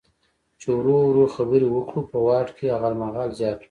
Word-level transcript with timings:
چې 0.59 0.67
ورو 0.75 0.95
ورو 1.05 1.25
خبرې 1.35 1.67
وکړو، 1.71 2.01
په 2.11 2.17
وارډ 2.25 2.49
کې 2.57 2.63
یې 2.69 2.77
غالمغال 2.81 3.29
زیات 3.39 3.57
و. 3.57 3.59